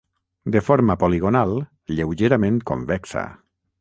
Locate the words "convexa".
2.73-3.29